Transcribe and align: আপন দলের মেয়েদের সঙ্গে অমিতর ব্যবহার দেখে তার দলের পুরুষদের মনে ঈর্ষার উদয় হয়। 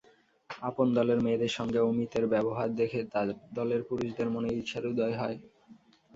আপন 0.61 0.87
দলের 0.93 1.19
মেয়েদের 1.21 1.51
সঙ্গে 1.57 1.79
অমিতর 1.83 2.23
ব্যবহার 2.33 2.69
দেখে 2.75 2.99
তার 3.13 3.27
দলের 3.53 3.81
পুরুষদের 3.89 4.27
মনে 4.29 4.49
ঈর্ষার 4.53 4.85
উদয় 4.91 5.15
হয়। 5.21 5.37